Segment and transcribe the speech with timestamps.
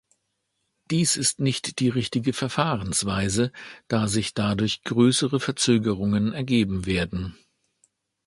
[0.89, 3.51] Dies ist nicht die richtige Verfahrensweise,
[3.87, 7.37] da sich dadurch größere Verzögerungen ergeben werden.